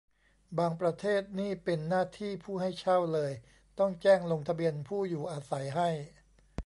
[0.57, 3.31] บางประเทศนี่เป็นหน้าที่ผู้ให้เช่าเลย
[3.79, 5.89] ต้องแจ้งลงทะเบียนผู้อยู่อาศัยให้